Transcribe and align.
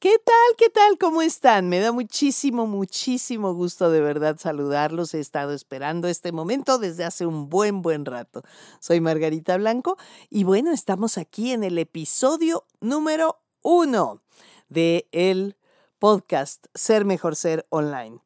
¿Qué 0.00 0.16
tal? 0.24 0.56
¿Qué 0.56 0.70
tal? 0.70 0.96
¿Cómo 0.96 1.22
están? 1.22 1.68
Me 1.68 1.80
da 1.80 1.90
muchísimo, 1.90 2.68
muchísimo 2.68 3.52
gusto 3.52 3.90
de 3.90 4.00
verdad 4.00 4.36
saludarlos. 4.38 5.12
He 5.12 5.18
estado 5.18 5.52
esperando 5.52 6.06
este 6.06 6.30
momento 6.30 6.78
desde 6.78 7.04
hace 7.04 7.26
un 7.26 7.48
buen, 7.48 7.82
buen 7.82 8.04
rato. 8.04 8.44
Soy 8.78 9.00
Margarita 9.00 9.56
Blanco 9.56 9.98
y 10.30 10.44
bueno, 10.44 10.70
estamos 10.70 11.18
aquí 11.18 11.50
en 11.50 11.64
el 11.64 11.78
episodio 11.78 12.64
número 12.80 13.40
uno 13.62 14.22
de 14.68 15.08
el 15.10 15.56
podcast 15.98 16.66
Ser 16.76 17.04
Mejor 17.04 17.34
Ser 17.34 17.66
Online. 17.68 18.20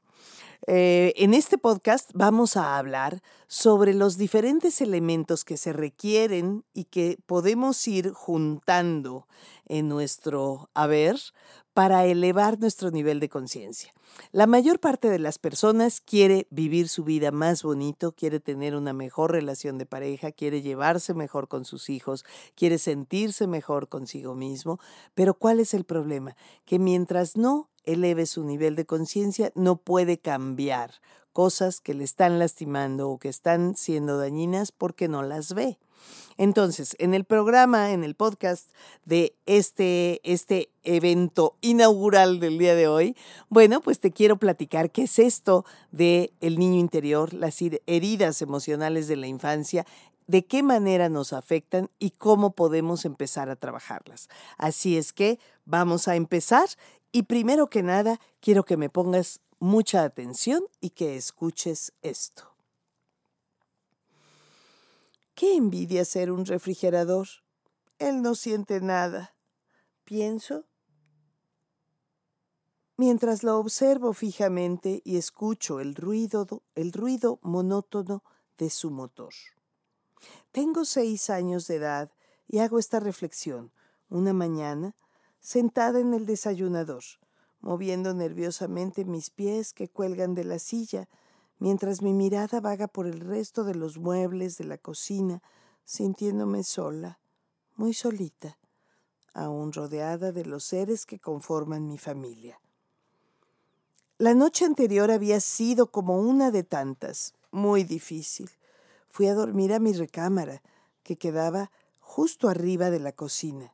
Eh, 0.69 1.13
en 1.17 1.35
este 1.35 1.59
podcast 1.59 2.11
vamos 2.15 2.57
a 2.57 2.79
hablar 2.79 3.21
sobre 3.49 3.95
los 3.95 4.17
diferentes 4.17 4.81
elementos 4.81 5.45
que 5.45 5.57
se 5.57 5.73
requieren 5.73 6.65
y 6.73 6.85
que 6.85 7.19
podemos 7.27 7.89
ir 7.89 8.13
juntando 8.13 9.27
en 9.67 9.89
nuestro 9.89 10.71
haber 10.73 11.17
para 11.75 12.05
elevar 12.05 12.59
nuestro 12.59 12.91
nivel 12.91 13.21
de 13.21 13.29
conciencia. 13.29 13.95
La 14.31 14.47
mayor 14.47 14.79
parte 14.79 15.09
de 15.09 15.19
las 15.19 15.39
personas 15.39 16.01
quiere 16.01 16.47
vivir 16.51 16.89
su 16.89 17.03
vida 17.05 17.31
más 17.31 17.63
bonito, 17.63 18.13
quiere 18.13 18.41
tener 18.41 18.77
una 18.77 18.93
mejor 18.93 19.33
relación 19.33 19.79
de 19.79 19.87
pareja, 19.87 20.33
quiere 20.33 20.61
llevarse 20.61 21.15
mejor 21.15 21.49
con 21.49 21.65
sus 21.65 21.89
hijos, 21.89 22.25
quiere 22.55 22.79
sentirse 22.79 23.47
mejor 23.47 23.89
consigo 23.89 24.35
mismo, 24.35 24.79
pero 25.15 25.35
¿cuál 25.35 25.61
es 25.61 25.73
el 25.73 25.85
problema? 25.85 26.37
Que 26.67 26.79
mientras 26.79 27.37
no 27.37 27.71
eleve 27.85 28.27
su 28.27 28.45
nivel 28.45 28.77
de 28.77 28.87
conciencia, 28.87 29.51
no 29.55 29.77
puede 29.77 30.19
cambiar 30.19 30.93
cosas 31.33 31.81
que 31.81 31.95
le 31.95 32.05
están 32.05 32.39
lastimando 32.39 33.09
o 33.09 33.19
que 33.19 33.29
están 33.29 33.77
siendo 33.77 34.19
dañinas 34.19 34.73
porque 34.73 35.09
no 35.09 35.23
las 35.23 35.55
ve. 35.55 35.79
Entonces, 36.39 36.97
en 36.99 37.15
el 37.15 37.25
programa, 37.25 37.93
en 37.93 38.05
el 38.05 38.15
podcast 38.15 38.71
de 39.05 39.35
este, 39.47 40.21
este 40.25 40.71
evento 40.83 41.57
inaugural 41.61 42.41
del 42.41 42.59
día 42.59 42.75
de 42.75 42.89
hoy, 42.89 43.17
bueno, 43.49 43.81
pues 43.81 44.01
te 44.01 44.13
quiero 44.13 44.37
platicar 44.37 44.91
qué 44.91 45.03
es 45.03 45.19
esto 45.19 45.65
de 45.91 46.33
el 46.41 46.59
niño 46.59 46.79
interior, 46.79 47.35
las 47.35 47.61
heridas 47.87 48.43
emocionales 48.43 49.09
de 49.09 49.17
la 49.17 49.27
infancia, 49.27 49.87
de 50.27 50.45
qué 50.45 50.63
manera 50.63 51.09
nos 51.09 51.33
afectan 51.33 51.91
y 51.99 52.11
cómo 52.11 52.53
podemos 52.53 53.05
empezar 53.05 53.51
a 53.51 53.57
trabajarlas. 53.57 54.29
Así 54.57 54.97
es 54.97 55.13
que 55.13 55.39
vamos 55.65 56.09
a 56.09 56.17
empezar 56.17 56.69
y 57.13 57.25
primero 57.25 57.69
que 57.69 57.83
nada 57.83 58.21
quiero 58.41 58.65
que 58.65 58.77
me 58.77 58.89
pongas 58.89 59.41
mucha 59.59 60.05
atención 60.05 60.65
y 60.81 60.91
que 60.91 61.17
escuches 61.17 61.93
esto. 62.03 62.52
Qué 65.43 65.57
envidia 65.57 66.05
ser 66.05 66.31
un 66.31 66.47
refrigerador. 66.47 67.27
Él 67.99 68.23
no 68.23 68.37
siente 68.37 68.81
nada. 68.81 69.35
Pienso. 70.05 70.67
Mientras 72.97 73.43
lo 73.43 73.59
observo 73.59 74.13
fijamente 74.13 75.03
y 75.05 75.17
escucho 75.17 75.81
el 75.81 75.97
ruido, 75.97 76.63
el 76.77 76.93
ruido 76.93 77.41
monótono 77.43 78.23
de 78.57 78.71
su 78.71 78.93
motor. 78.93 79.33
Tengo 80.53 80.85
seis 80.85 81.29
años 81.29 81.67
de 81.67 81.75
edad 81.75 82.13
y 82.47 82.61
hago 82.61 82.79
esta 82.79 83.01
reflexión 83.01 83.73
una 84.11 84.33
mañana 84.33 84.95
sentada 85.41 85.99
en 85.99 86.15
el 86.15 86.25
desayunador, 86.25 87.03
moviendo 87.59 88.15
nerviosamente 88.15 89.05
mis 89.05 89.31
pies 89.31 89.73
que 89.73 89.89
cuelgan 89.89 90.37
de 90.37 90.45
la 90.45 90.61
silla 90.61 91.09
mientras 91.63 92.03
mi 92.03 92.13
mirada 92.13 92.61
vaga 92.61 92.89
por 92.89 93.07
el 93.07 93.21
resto 93.21 93.63
de 93.63 93.77
los 93.77 93.97
muebles 93.97 94.59
de 94.59 94.65
la 94.65 94.79
cocina, 94.79 95.45
sintiéndome 95.85 96.65
sola, 96.65 97.21
muy 97.77 97.95
solita, 97.95 98.59
aún 99.33 99.73
rodeada 99.73 100.33
de 100.33 100.45
los 100.45 100.65
seres 100.65 101.07
que 101.07 101.21
conforman 101.21 101.87
mi 101.87 101.99
familia. 101.99 102.61
La 104.19 104.35
noche 104.35 104.65
anterior 104.65 105.13
había 105.13 105.39
sido 105.39 105.93
como 105.93 106.19
una 106.19 106.51
de 106.51 106.65
tantas, 106.65 107.33
muy 107.53 107.85
difícil. 107.85 108.51
Fui 109.09 109.29
a 109.29 109.35
dormir 109.35 109.73
a 109.73 109.79
mi 109.79 109.93
recámara, 109.93 110.63
que 111.05 111.17
quedaba 111.17 111.71
justo 112.01 112.49
arriba 112.49 112.91
de 112.91 112.99
la 112.99 113.13
cocina. 113.13 113.73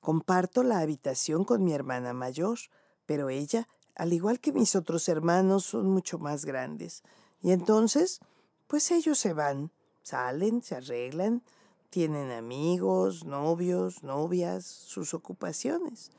Comparto 0.00 0.62
la 0.62 0.78
habitación 0.78 1.42
con 1.42 1.64
mi 1.64 1.72
hermana 1.72 2.12
mayor, 2.12 2.60
pero 3.04 3.30
ella 3.30 3.66
al 3.94 4.12
igual 4.12 4.40
que 4.40 4.52
mis 4.52 4.74
otros 4.74 5.08
hermanos, 5.08 5.64
son 5.64 5.88
mucho 5.90 6.18
más 6.18 6.44
grandes. 6.44 7.02
Y 7.42 7.52
entonces, 7.52 8.20
pues 8.66 8.90
ellos 8.90 9.18
se 9.18 9.32
van, 9.32 9.70
salen, 10.02 10.62
se 10.62 10.76
arreglan, 10.76 11.42
tienen 11.90 12.32
amigos, 12.32 13.24
novios, 13.24 14.02
novias, 14.02 14.64
sus 14.64 15.14
ocupaciones. 15.14 16.10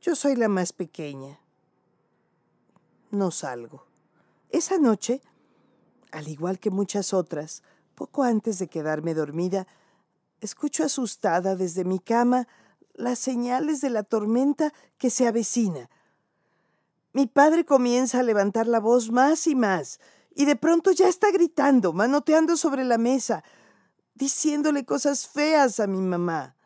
Yo 0.00 0.16
soy 0.16 0.34
la 0.34 0.48
más 0.48 0.72
pequeña. 0.72 1.38
No 3.10 3.30
salgo. 3.30 3.84
Esa 4.48 4.78
noche, 4.78 5.20
al 6.10 6.28
igual 6.28 6.58
que 6.58 6.70
muchas 6.70 7.12
otras, 7.12 7.62
poco 7.94 8.22
antes 8.22 8.58
de 8.58 8.68
quedarme 8.68 9.12
dormida, 9.12 9.66
escucho 10.40 10.84
asustada 10.84 11.54
desde 11.54 11.84
mi 11.84 11.98
cama 11.98 12.48
las 12.94 13.18
señales 13.18 13.80
de 13.80 13.90
la 13.90 14.02
tormenta 14.02 14.72
que 14.98 15.10
se 15.10 15.26
avecina 15.26 15.90
mi 17.12 17.26
padre 17.26 17.64
comienza 17.64 18.20
a 18.20 18.22
levantar 18.22 18.66
la 18.66 18.80
voz 18.80 19.10
más 19.10 19.46
y 19.46 19.54
más, 19.54 20.00
y 20.34 20.44
de 20.44 20.56
pronto 20.56 20.92
ya 20.92 21.08
está 21.08 21.30
gritando, 21.30 21.92
manoteando 21.92 22.56
sobre 22.56 22.84
la 22.84 22.98
mesa, 22.98 23.44
diciéndole 24.14 24.84
cosas 24.84 25.26
feas 25.28 25.80
a 25.80 25.86
mi 25.86 26.00
mamá. 26.00 26.56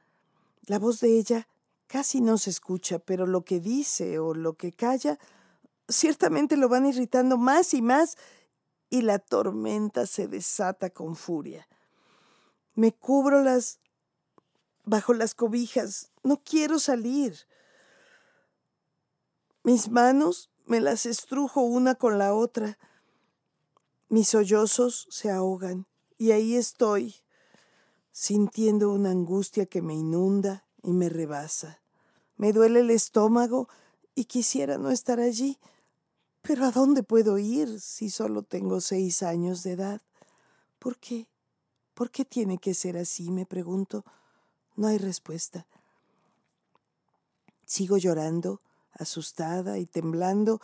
La 0.66 0.78
voz 0.78 1.00
de 1.00 1.18
ella 1.18 1.48
casi 1.86 2.20
no 2.20 2.38
se 2.38 2.50
escucha, 2.50 2.98
pero 2.98 3.26
lo 3.26 3.44
que 3.44 3.60
dice 3.60 4.18
o 4.18 4.34
lo 4.34 4.54
que 4.54 4.72
calla 4.72 5.18
ciertamente 5.88 6.56
lo 6.56 6.68
van 6.68 6.86
irritando 6.86 7.36
más 7.36 7.74
y 7.74 7.82
más 7.82 8.16
y 8.90 9.02
la 9.02 9.18
tormenta 9.18 10.06
se 10.06 10.28
desata 10.28 10.90
con 10.90 11.16
furia. 11.16 11.68
Me 12.74 12.92
cubro 12.92 13.42
las 13.42 13.80
bajo 14.84 15.14
las 15.14 15.34
cobijas, 15.34 16.12
no 16.22 16.42
quiero 16.44 16.78
salir. 16.78 17.36
Mis 19.66 19.90
manos 19.90 20.48
me 20.66 20.80
las 20.80 21.06
estrujo 21.06 21.60
una 21.62 21.96
con 21.96 22.18
la 22.18 22.34
otra. 22.34 22.78
Mis 24.08 24.28
sollozos 24.28 25.08
se 25.10 25.28
ahogan 25.28 25.88
y 26.18 26.30
ahí 26.30 26.54
estoy, 26.54 27.16
sintiendo 28.12 28.92
una 28.92 29.10
angustia 29.10 29.66
que 29.66 29.82
me 29.82 29.94
inunda 29.94 30.68
y 30.84 30.92
me 30.92 31.08
rebasa. 31.08 31.80
Me 32.36 32.52
duele 32.52 32.78
el 32.78 32.92
estómago 32.92 33.68
y 34.14 34.26
quisiera 34.26 34.78
no 34.78 34.92
estar 34.92 35.18
allí. 35.18 35.58
Pero 36.42 36.64
¿a 36.64 36.70
dónde 36.70 37.02
puedo 37.02 37.36
ir 37.36 37.80
si 37.80 38.08
solo 38.08 38.44
tengo 38.44 38.80
seis 38.80 39.24
años 39.24 39.64
de 39.64 39.72
edad? 39.72 40.00
¿Por 40.78 40.96
qué? 40.96 41.26
¿Por 41.92 42.12
qué 42.12 42.24
tiene 42.24 42.58
que 42.58 42.72
ser 42.72 42.96
así? 42.96 43.32
me 43.32 43.46
pregunto. 43.46 44.04
No 44.76 44.86
hay 44.86 44.98
respuesta. 44.98 45.66
Sigo 47.64 47.96
llorando 47.96 48.60
asustada 48.98 49.78
y 49.78 49.86
temblando, 49.86 50.60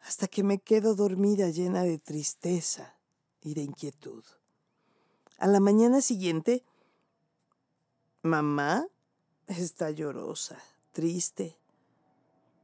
hasta 0.00 0.28
que 0.28 0.42
me 0.42 0.58
quedo 0.58 0.94
dormida 0.94 1.48
llena 1.48 1.82
de 1.82 1.98
tristeza 1.98 2.94
y 3.40 3.54
de 3.54 3.62
inquietud. 3.62 4.24
A 5.38 5.46
la 5.46 5.60
mañana 5.60 6.00
siguiente, 6.00 6.62
mamá 8.22 8.86
está 9.46 9.90
llorosa, 9.90 10.58
triste. 10.92 11.58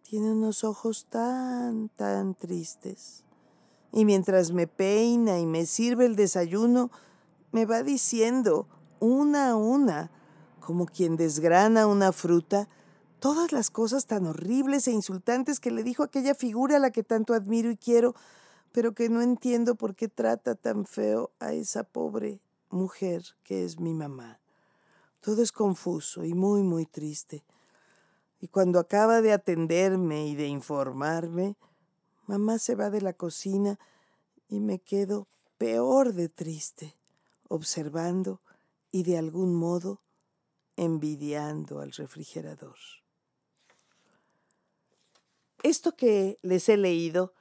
Tiene 0.02 0.32
unos 0.32 0.64
ojos 0.64 1.06
tan, 1.08 1.88
tan 1.90 2.34
tristes. 2.34 3.24
Y 3.92 4.04
mientras 4.04 4.52
me 4.52 4.66
peina 4.66 5.38
y 5.38 5.46
me 5.46 5.66
sirve 5.66 6.06
el 6.06 6.16
desayuno, 6.16 6.90
me 7.52 7.66
va 7.66 7.82
diciendo 7.82 8.68
una 9.00 9.50
a 9.50 9.56
una, 9.56 10.10
como 10.60 10.86
quien 10.86 11.16
desgrana 11.16 11.86
una 11.86 12.12
fruta, 12.12 12.68
todas 13.20 13.52
las 13.52 13.70
cosas 13.70 14.06
tan 14.06 14.26
horribles 14.26 14.88
e 14.88 14.92
insultantes 14.92 15.60
que 15.60 15.70
le 15.70 15.84
dijo 15.84 16.02
aquella 16.02 16.34
figura 16.34 16.76
a 16.76 16.80
la 16.80 16.90
que 16.90 17.04
tanto 17.04 17.34
admiro 17.34 17.70
y 17.70 17.76
quiero, 17.76 18.14
pero 18.72 18.94
que 18.94 19.08
no 19.08 19.20
entiendo 19.20 19.74
por 19.74 19.94
qué 19.94 20.08
trata 20.08 20.54
tan 20.54 20.86
feo 20.86 21.30
a 21.38 21.52
esa 21.52 21.84
pobre 21.84 22.40
mujer 22.70 23.22
que 23.44 23.64
es 23.64 23.78
mi 23.78 23.94
mamá. 23.94 24.40
Todo 25.20 25.42
es 25.42 25.52
confuso 25.52 26.24
y 26.24 26.34
muy, 26.34 26.62
muy 26.62 26.86
triste. 26.86 27.44
Y 28.40 28.48
cuando 28.48 28.78
acaba 28.78 29.20
de 29.20 29.32
atenderme 29.32 30.26
y 30.26 30.34
de 30.34 30.46
informarme, 30.46 31.56
mamá 32.26 32.58
se 32.58 32.74
va 32.74 32.88
de 32.88 33.02
la 33.02 33.12
cocina 33.12 33.78
y 34.48 34.60
me 34.60 34.78
quedo 34.78 35.28
peor 35.58 36.14
de 36.14 36.30
triste, 36.30 36.96
observando 37.48 38.40
y 38.90 39.02
de 39.02 39.18
algún 39.18 39.54
modo 39.54 40.00
envidiando 40.76 41.80
al 41.80 41.92
refrigerador. 41.92 42.76
Esto 45.62 45.94
que 45.94 46.38
les 46.42 46.68
he 46.68 46.76
leído 46.76 47.34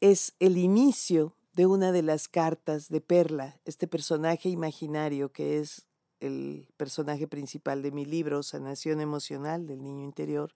es 0.00 0.34
el 0.40 0.56
inicio 0.56 1.36
de 1.52 1.66
una 1.66 1.92
de 1.92 2.02
las 2.02 2.26
cartas 2.26 2.88
de 2.88 3.00
Perla, 3.00 3.60
este 3.64 3.86
personaje 3.86 4.48
imaginario 4.48 5.32
que 5.32 5.58
es 5.58 5.86
el 6.20 6.66
personaje 6.76 7.26
principal 7.26 7.82
de 7.82 7.92
mi 7.92 8.04
libro, 8.04 8.42
Sanación 8.42 9.00
Emocional 9.00 9.66
del 9.66 9.82
Niño 9.82 10.04
Interior. 10.04 10.52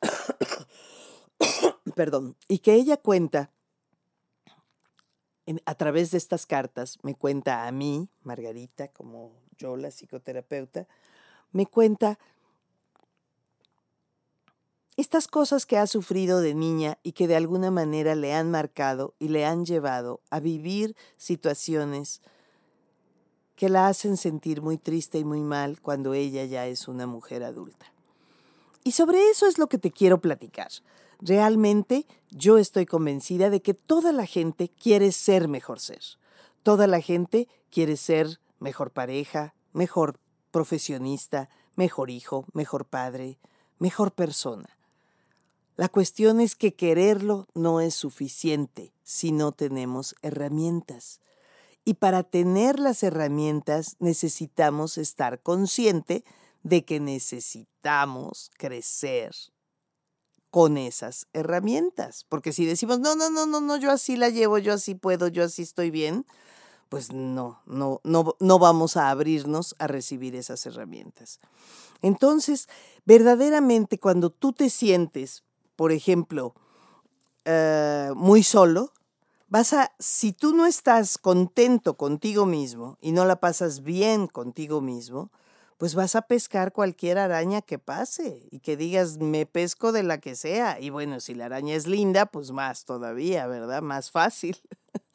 Perdón, 1.94 2.36
y 2.48 2.58
que 2.58 2.74
ella 2.74 2.96
cuenta 2.96 3.50
a 5.64 5.74
través 5.74 6.10
de 6.10 6.18
estas 6.18 6.46
cartas, 6.46 6.98
me 7.02 7.14
cuenta 7.14 7.66
a 7.66 7.72
mí, 7.72 8.08
Margarita, 8.22 8.88
como 8.88 9.32
yo, 9.56 9.76
la 9.76 9.90
psicoterapeuta, 9.90 10.86
me 11.52 11.66
cuenta 11.66 12.18
estas 15.00 15.28
cosas 15.28 15.64
que 15.66 15.78
ha 15.78 15.86
sufrido 15.86 16.40
de 16.40 16.54
niña 16.54 16.98
y 17.02 17.12
que 17.12 17.26
de 17.26 17.36
alguna 17.36 17.70
manera 17.70 18.14
le 18.14 18.34
han 18.34 18.50
marcado 18.50 19.14
y 19.18 19.28
le 19.28 19.46
han 19.46 19.64
llevado 19.64 20.20
a 20.30 20.40
vivir 20.40 20.94
situaciones 21.16 22.20
que 23.56 23.68
la 23.68 23.88
hacen 23.88 24.16
sentir 24.16 24.62
muy 24.62 24.78
triste 24.78 25.18
y 25.18 25.24
muy 25.24 25.40
mal 25.40 25.80
cuando 25.80 26.14
ella 26.14 26.44
ya 26.44 26.66
es 26.66 26.88
una 26.88 27.06
mujer 27.06 27.44
adulta. 27.44 27.92
Y 28.84 28.92
sobre 28.92 29.30
eso 29.30 29.46
es 29.46 29.58
lo 29.58 29.68
que 29.68 29.78
te 29.78 29.90
quiero 29.90 30.20
platicar. 30.20 30.70
Realmente 31.18 32.06
yo 32.30 32.58
estoy 32.58 32.86
convencida 32.86 33.50
de 33.50 33.60
que 33.60 33.74
toda 33.74 34.12
la 34.12 34.24
gente 34.24 34.70
quiere 34.70 35.12
ser 35.12 35.48
mejor 35.48 35.80
ser. 35.80 36.00
Toda 36.62 36.86
la 36.86 37.00
gente 37.00 37.48
quiere 37.70 37.96
ser 37.96 38.40
mejor 38.58 38.90
pareja, 38.90 39.54
mejor 39.72 40.18
profesionista, 40.50 41.48
mejor 41.76 42.10
hijo, 42.10 42.46
mejor 42.52 42.86
padre, 42.86 43.38
mejor 43.78 44.12
persona. 44.12 44.79
La 45.80 45.88
cuestión 45.88 46.42
es 46.42 46.56
que 46.56 46.74
quererlo 46.74 47.48
no 47.54 47.80
es 47.80 47.94
suficiente 47.94 48.92
si 49.02 49.32
no 49.32 49.50
tenemos 49.50 50.14
herramientas. 50.20 51.20
Y 51.86 51.94
para 51.94 52.22
tener 52.22 52.78
las 52.78 53.02
herramientas 53.02 53.96
necesitamos 53.98 54.98
estar 54.98 55.40
consciente 55.40 56.22
de 56.62 56.84
que 56.84 57.00
necesitamos 57.00 58.50
crecer 58.58 59.34
con 60.50 60.76
esas 60.76 61.28
herramientas. 61.32 62.26
Porque 62.28 62.52
si 62.52 62.66
decimos, 62.66 63.00
no, 63.00 63.16
no, 63.16 63.30
no, 63.30 63.46
no, 63.46 63.62
no, 63.62 63.78
yo 63.78 63.90
así 63.90 64.18
la 64.18 64.28
llevo, 64.28 64.58
yo 64.58 64.74
así 64.74 64.94
puedo, 64.94 65.28
yo 65.28 65.44
así 65.44 65.62
estoy 65.62 65.90
bien, 65.90 66.26
pues 66.90 67.10
no, 67.10 67.62
no, 67.64 68.02
no, 68.04 68.36
no 68.38 68.58
vamos 68.58 68.98
a 68.98 69.08
abrirnos 69.08 69.74
a 69.78 69.86
recibir 69.86 70.36
esas 70.36 70.66
herramientas. 70.66 71.40
Entonces, 72.02 72.68
verdaderamente 73.06 73.98
cuando 73.98 74.28
tú 74.28 74.52
te 74.52 74.68
sientes, 74.68 75.42
por 75.80 75.92
ejemplo, 75.92 76.54
eh, 77.46 78.10
muy 78.14 78.42
solo, 78.42 78.92
vas 79.48 79.72
a, 79.72 79.90
si 79.98 80.34
tú 80.34 80.54
no 80.54 80.66
estás 80.66 81.16
contento 81.16 81.96
contigo 81.96 82.44
mismo 82.44 82.98
y 83.00 83.12
no 83.12 83.24
la 83.24 83.40
pasas 83.40 83.82
bien 83.82 84.26
contigo 84.26 84.82
mismo, 84.82 85.30
pues 85.78 85.94
vas 85.94 86.16
a 86.16 86.20
pescar 86.20 86.74
cualquier 86.74 87.16
araña 87.16 87.62
que 87.62 87.78
pase 87.78 88.46
y 88.50 88.60
que 88.60 88.76
digas, 88.76 89.16
me 89.20 89.46
pesco 89.46 89.90
de 89.90 90.02
la 90.02 90.18
que 90.18 90.36
sea. 90.36 90.78
Y 90.78 90.90
bueno, 90.90 91.18
si 91.18 91.34
la 91.34 91.46
araña 91.46 91.74
es 91.74 91.86
linda, 91.86 92.26
pues 92.26 92.50
más 92.50 92.84
todavía, 92.84 93.46
¿verdad? 93.46 93.80
Más 93.80 94.10
fácil. 94.10 94.58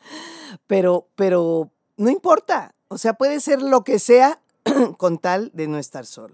pero, 0.65 1.09
pero 1.13 1.69
no 1.95 2.09
importa. 2.09 2.73
O 2.87 2.97
sea, 2.97 3.13
puede 3.13 3.39
ser 3.39 3.61
lo 3.61 3.83
que 3.83 3.99
sea 3.99 4.41
con 4.97 5.19
tal 5.19 5.51
de 5.53 5.67
no 5.67 5.77
estar 5.77 6.07
solo. 6.07 6.33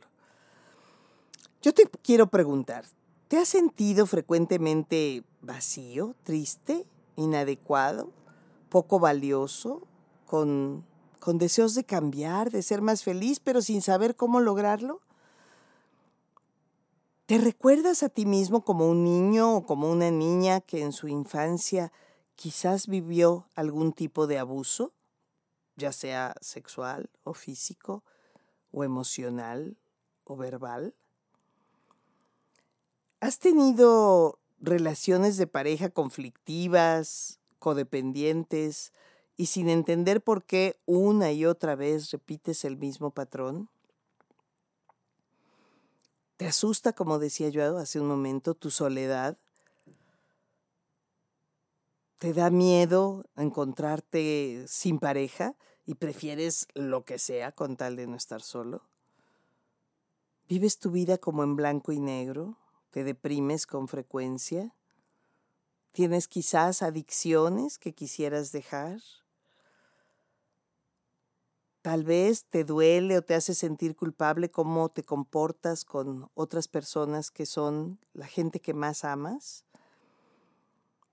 Yo 1.61 1.73
te 1.73 1.83
quiero 2.01 2.27
preguntar, 2.27 2.85
¿te 3.31 3.37
has 3.37 3.47
sentido 3.47 4.07
frecuentemente 4.07 5.23
vacío, 5.39 6.17
triste, 6.23 6.85
inadecuado, 7.15 8.11
poco 8.67 8.99
valioso, 8.99 9.87
con, 10.25 10.85
con 11.21 11.37
deseos 11.37 11.73
de 11.73 11.85
cambiar, 11.85 12.51
de 12.51 12.61
ser 12.61 12.81
más 12.81 13.05
feliz, 13.05 13.39
pero 13.39 13.61
sin 13.61 13.81
saber 13.81 14.17
cómo 14.17 14.41
lograrlo? 14.41 14.99
¿Te 17.25 17.37
recuerdas 17.37 18.03
a 18.03 18.09
ti 18.09 18.25
mismo 18.25 18.65
como 18.65 18.89
un 18.89 19.05
niño 19.05 19.55
o 19.55 19.65
como 19.65 19.89
una 19.89 20.11
niña 20.11 20.59
que 20.59 20.81
en 20.81 20.91
su 20.91 21.07
infancia 21.07 21.93
quizás 22.35 22.87
vivió 22.87 23.47
algún 23.55 23.93
tipo 23.93 24.27
de 24.27 24.39
abuso, 24.39 24.91
ya 25.77 25.93
sea 25.93 26.35
sexual 26.41 27.09
o 27.23 27.33
físico 27.33 28.03
o 28.71 28.83
emocional 28.83 29.77
o 30.25 30.35
verbal? 30.35 30.95
¿Has 33.21 33.37
tenido 33.37 34.39
relaciones 34.59 35.37
de 35.37 35.45
pareja 35.45 35.89
conflictivas, 35.89 37.39
codependientes, 37.59 38.93
y 39.37 39.45
sin 39.45 39.69
entender 39.69 40.23
por 40.23 40.43
qué 40.43 40.79
una 40.87 41.31
y 41.31 41.45
otra 41.45 41.75
vez 41.75 42.09
repites 42.09 42.65
el 42.65 42.77
mismo 42.77 43.11
patrón? 43.11 43.69
¿Te 46.37 46.47
asusta, 46.47 46.93
como 46.93 47.19
decía 47.19 47.49
yo 47.49 47.77
hace 47.77 47.99
un 47.99 48.07
momento, 48.07 48.55
tu 48.55 48.71
soledad? 48.71 49.37
¿Te 52.17 52.33
da 52.33 52.49
miedo 52.49 53.25
encontrarte 53.37 54.65
sin 54.67 54.97
pareja 54.97 55.53
y 55.85 55.93
prefieres 55.93 56.67
lo 56.73 57.05
que 57.05 57.19
sea 57.19 57.51
con 57.51 57.77
tal 57.77 57.97
de 57.97 58.07
no 58.07 58.15
estar 58.15 58.41
solo? 58.41 58.81
¿Vives 60.49 60.79
tu 60.79 60.89
vida 60.89 61.19
como 61.19 61.43
en 61.43 61.55
blanco 61.55 61.91
y 61.91 61.99
negro? 61.99 62.57
¿Te 62.91 63.05
deprimes 63.05 63.65
con 63.65 63.87
frecuencia? 63.87 64.75
¿Tienes 65.93 66.27
quizás 66.27 66.81
adicciones 66.81 67.79
que 67.79 67.93
quisieras 67.93 68.51
dejar? 68.51 68.99
Tal 71.81 72.03
vez 72.03 72.45
te 72.45 72.63
duele 72.63 73.17
o 73.17 73.21
te 73.23 73.33
hace 73.33 73.55
sentir 73.55 73.95
culpable 73.95 74.51
cómo 74.51 74.89
te 74.89 75.03
comportas 75.03 75.83
con 75.85 76.29
otras 76.33 76.67
personas 76.67 77.31
que 77.31 77.45
son 77.45 77.97
la 78.13 78.27
gente 78.27 78.59
que 78.59 78.73
más 78.73 79.03
amas. 79.03 79.65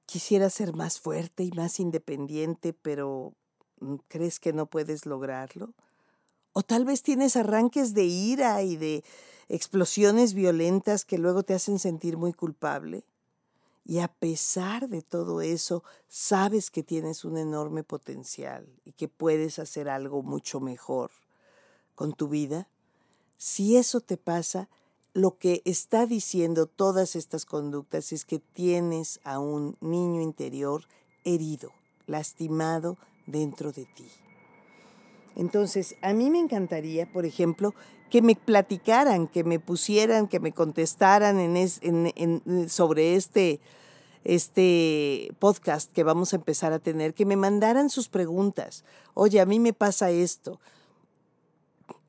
Quisieras 0.04 0.54
ser 0.54 0.74
más 0.74 1.00
fuerte 1.00 1.44
y 1.44 1.52
más 1.52 1.80
independiente, 1.80 2.72
pero 2.72 3.34
mm, 3.80 3.94
crees 4.08 4.40
que 4.40 4.52
no 4.52 4.66
puedes 4.66 5.06
lograrlo. 5.06 5.74
O 6.52 6.62
tal 6.62 6.84
vez 6.84 7.02
tienes 7.02 7.36
arranques 7.36 7.94
de 7.94 8.04
ira 8.04 8.62
y 8.62 8.76
de 8.76 9.04
explosiones 9.48 10.34
violentas 10.34 11.04
que 11.04 11.18
luego 11.18 11.42
te 11.42 11.54
hacen 11.54 11.78
sentir 11.78 12.16
muy 12.16 12.32
culpable. 12.32 13.04
Y 13.84 14.00
a 14.00 14.08
pesar 14.08 14.88
de 14.88 15.00
todo 15.00 15.40
eso, 15.40 15.82
sabes 16.08 16.70
que 16.70 16.82
tienes 16.82 17.24
un 17.24 17.38
enorme 17.38 17.82
potencial 17.82 18.68
y 18.84 18.92
que 18.92 19.08
puedes 19.08 19.58
hacer 19.58 19.88
algo 19.88 20.22
mucho 20.22 20.60
mejor 20.60 21.10
con 21.94 22.12
tu 22.12 22.28
vida. 22.28 22.68
Si 23.38 23.76
eso 23.78 24.00
te 24.00 24.18
pasa, 24.18 24.68
lo 25.14 25.38
que 25.38 25.62
está 25.64 26.04
diciendo 26.04 26.66
todas 26.66 27.16
estas 27.16 27.46
conductas 27.46 28.12
es 28.12 28.26
que 28.26 28.38
tienes 28.38 29.20
a 29.24 29.38
un 29.38 29.76
niño 29.80 30.20
interior 30.20 30.84
herido, 31.24 31.72
lastimado 32.06 32.98
dentro 33.26 33.72
de 33.72 33.86
ti. 33.86 34.06
Entonces, 35.38 35.94
a 36.02 36.12
mí 36.12 36.30
me 36.30 36.40
encantaría, 36.40 37.10
por 37.10 37.24
ejemplo, 37.24 37.72
que 38.10 38.22
me 38.22 38.34
platicaran, 38.34 39.28
que 39.28 39.44
me 39.44 39.60
pusieran, 39.60 40.26
que 40.26 40.40
me 40.40 40.52
contestaran 40.52 41.38
en 41.38 42.68
sobre 42.68 43.14
este, 43.14 43.60
este 44.24 45.32
podcast 45.38 45.92
que 45.92 46.02
vamos 46.02 46.32
a 46.32 46.36
empezar 46.36 46.72
a 46.72 46.80
tener, 46.80 47.14
que 47.14 47.24
me 47.24 47.36
mandaran 47.36 47.88
sus 47.88 48.08
preguntas. 48.08 48.84
Oye, 49.14 49.40
a 49.40 49.46
mí 49.46 49.60
me 49.60 49.72
pasa 49.72 50.10
esto. 50.10 50.58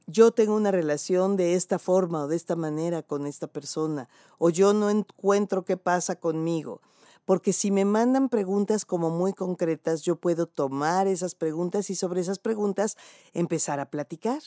Yo 0.07 0.31
tengo 0.31 0.55
una 0.55 0.71
relación 0.71 1.37
de 1.37 1.53
esta 1.53 1.77
forma 1.77 2.23
o 2.23 2.27
de 2.27 2.35
esta 2.35 2.55
manera 2.55 3.03
con 3.03 3.27
esta 3.27 3.45
persona, 3.45 4.09
o 4.39 4.49
yo 4.49 4.73
no 4.73 4.89
encuentro 4.89 5.65
qué 5.65 5.77
pasa 5.77 6.15
conmigo 6.15 6.81
porque 7.29 7.53
si 7.53 7.69
me 7.69 7.85
mandan 7.85 8.27
preguntas 8.27 8.85
como 8.85 9.11
muy 9.11 9.33
concretas, 9.33 10.01
yo 10.01 10.15
puedo 10.15 10.47
tomar 10.47 11.05
esas 11.05 11.35
preguntas 11.35 11.91
y 11.91 11.95
sobre 11.95 12.21
esas 12.21 12.39
preguntas 12.39 12.97
empezar 13.33 13.79
a 13.79 13.91
platicar. 13.91 14.41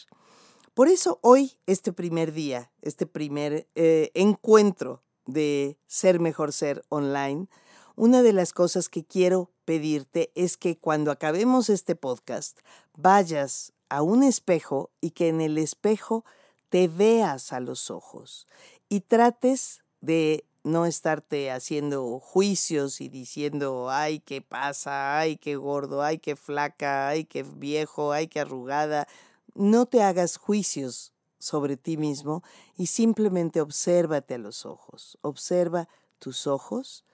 Por 0.75 0.89
eso 0.89 1.21
hoy, 1.23 1.53
este 1.67 1.93
primer 1.93 2.33
día, 2.33 2.73
este 2.81 3.07
primer 3.07 3.69
eh, 3.77 4.11
encuentro 4.15 5.05
de 5.27 5.79
Ser 5.87 6.19
Mejor 6.19 6.53
Ser 6.53 6.85
online, 6.89 7.47
una 7.95 8.21
de 8.21 8.33
las 8.33 8.53
cosas 8.53 8.89
que 8.89 9.05
quiero 9.05 9.53
pedirte 9.65 10.33
es 10.35 10.57
que 10.57 10.77
cuando 10.77 11.13
acabemos 11.13 11.71
este 11.71 11.95
podcast 11.95 12.59
vayas 12.97 13.75
a 13.91 14.03
un 14.03 14.25
espejo 14.25 14.91
y 15.01 15.11
que 15.11 15.29
en 15.29 15.41
el 15.41 15.57
espejo 15.57 16.25
te 16.69 16.89
veas 16.89 17.53
a 17.53 17.61
los 17.61 17.93
ojos 17.93 18.49
y 18.89 19.03
trates 19.03 19.85
de 20.01 20.45
no 20.65 20.87
estarte 20.87 21.51
haciendo 21.51 22.21
juicios 22.21 23.01
y 23.01 23.09
diciendo, 23.09 23.91
ay, 23.91 24.21
qué 24.21 24.41
pasa, 24.41 25.19
ay, 25.19 25.37
qué 25.37 25.57
gordo, 25.57 26.03
ay, 26.03 26.19
qué 26.19 26.37
flaca, 26.37 27.09
ay, 27.09 27.25
qué 27.25 27.43
viejo, 27.43 28.13
ay, 28.13 28.29
qué 28.29 28.41
arrugada. 28.41 29.09
No 29.55 29.87
te 29.87 30.03
hagas 30.03 30.37
juicios 30.37 31.13
sobre 31.39 31.77
ti 31.77 31.97
mismo 31.97 32.43
y 32.77 32.87
simplemente 32.87 33.61
obsérvate 33.61 34.35
a 34.35 34.39
los 34.39 34.65
ojos. 34.65 35.19
Observa 35.23 35.89
tus 36.19 36.47
ojos 36.47 37.05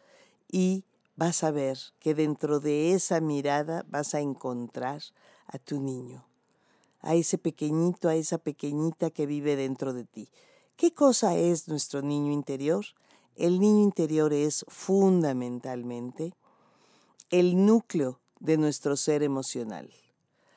y 0.51 0.85
vas 1.17 1.43
a 1.43 1.51
ver 1.51 1.79
que 1.99 2.15
dentro 2.15 2.61
de 2.61 2.93
esa 2.93 3.21
mirada 3.21 3.85
vas 3.89 4.15
a 4.15 4.21
encontrar 4.21 5.03
a 5.47 5.59
tu 5.59 5.81
niño, 5.81 6.27
a 7.01 7.15
ese 7.15 7.39
pequeñito, 7.39 8.11
a 8.11 8.15
esa 8.15 8.37
pequeñita 8.37 9.11
que 9.11 9.25
vive 9.25 9.57
dentro 9.57 9.95
de 9.95 10.05
ti. 10.05 10.29
¿Qué 10.77 10.93
cosa 10.93 11.37
es 11.37 11.67
nuestro 11.67 12.03
niño 12.03 12.31
interior? 12.31 12.85
El 13.39 13.61
niño 13.61 13.85
interior 13.85 14.33
es 14.33 14.65
fundamentalmente 14.67 16.35
el 17.31 17.65
núcleo 17.65 18.19
de 18.41 18.57
nuestro 18.57 18.97
ser 18.97 19.23
emocional, 19.23 19.89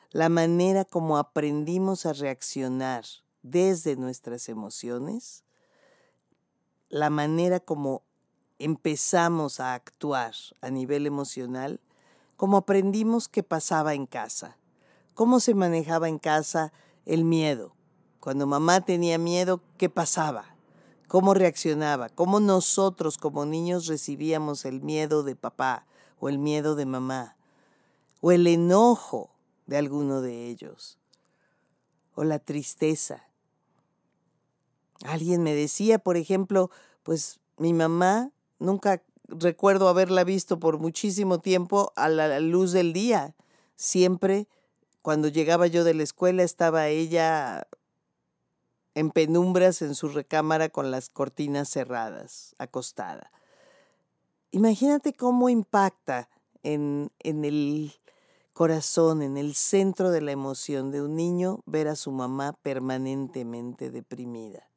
la 0.09 0.29
manera 0.29 0.83
como 0.83 1.19
aprendimos 1.19 2.07
a 2.07 2.13
reaccionar 2.13 3.05
desde 3.43 3.97
nuestras 3.97 4.49
emociones, 4.49 5.43
la 6.89 7.11
manera 7.11 7.59
como 7.59 8.01
empezamos 8.57 9.59
a 9.59 9.75
actuar 9.75 10.33
a 10.61 10.71
nivel 10.71 11.05
emocional, 11.05 11.79
como 12.35 12.57
aprendimos 12.57 13.27
que 13.27 13.43
pasaba 13.43 13.93
en 13.93 14.07
casa, 14.07 14.57
cómo 15.13 15.39
se 15.39 15.53
manejaba 15.53 16.09
en 16.09 16.17
casa 16.17 16.73
el 17.05 17.25
miedo. 17.25 17.75
Cuando 18.19 18.47
mamá 18.47 18.81
tenía 18.81 19.19
miedo, 19.19 19.61
¿qué 19.77 19.87
pasaba? 19.87 20.51
Cómo 21.11 21.33
reaccionaba, 21.33 22.07
cómo 22.07 22.39
nosotros 22.39 23.17
como 23.17 23.45
niños 23.45 23.87
recibíamos 23.87 24.63
el 24.63 24.79
miedo 24.79 25.23
de 25.23 25.35
papá 25.35 25.85
o 26.21 26.29
el 26.29 26.39
miedo 26.39 26.75
de 26.75 26.85
mamá, 26.85 27.35
o 28.21 28.31
el 28.31 28.47
enojo 28.47 29.29
de 29.65 29.75
alguno 29.75 30.21
de 30.21 30.47
ellos, 30.47 30.99
o 32.15 32.23
la 32.23 32.39
tristeza. 32.39 33.27
Alguien 35.03 35.43
me 35.43 35.53
decía, 35.53 35.99
por 35.99 36.15
ejemplo, 36.15 36.71
pues 37.03 37.41
mi 37.57 37.73
mamá 37.73 38.31
nunca 38.57 39.03
recuerdo 39.27 39.89
haberla 39.89 40.23
visto 40.23 40.61
por 40.61 40.79
muchísimo 40.79 41.41
tiempo 41.41 41.91
a 41.97 42.07
la 42.07 42.39
luz 42.39 42.71
del 42.71 42.93
día. 42.93 43.35
Siempre 43.75 44.47
cuando 45.01 45.27
llegaba 45.27 45.67
yo 45.67 45.83
de 45.83 45.93
la 45.93 46.03
escuela 46.03 46.43
estaba 46.43 46.87
ella 46.87 47.67
en 48.95 49.11
penumbras 49.11 49.81
en 49.81 49.95
su 49.95 50.09
recámara 50.09 50.69
con 50.69 50.91
las 50.91 51.09
cortinas 51.09 51.69
cerradas, 51.69 52.55
acostada. 52.57 53.31
Imagínate 54.51 55.13
cómo 55.13 55.49
impacta 55.49 56.29
en, 56.63 57.11
en 57.19 57.45
el 57.45 57.93
corazón, 58.53 59.21
en 59.21 59.37
el 59.37 59.55
centro 59.55 60.11
de 60.11 60.21
la 60.21 60.31
emoción 60.31 60.91
de 60.91 61.01
un 61.01 61.15
niño 61.15 61.61
ver 61.65 61.87
a 61.87 61.95
su 61.95 62.11
mamá 62.11 62.53
permanentemente 62.61 63.89
deprimida 63.89 64.67